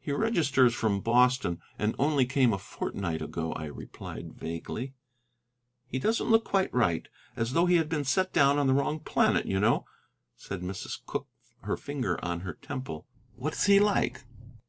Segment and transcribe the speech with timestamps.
[0.00, 4.94] "He registers from Boston, and only came a fortnight ago," I replied vaguely.
[5.86, 8.98] "He doesn't look quite right; as though he had been set down on the wrong
[8.98, 9.84] planet, you know,"
[10.34, 11.06] said Mrs.
[11.06, 11.28] Cooke,
[11.60, 13.06] her finger on her temple.
[13.36, 14.24] "What is he like?"